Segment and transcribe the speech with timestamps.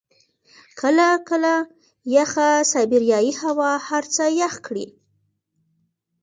[0.79, 1.53] کله کله
[2.15, 4.85] یخه سایبریايي هوا هر څه يخ کړي.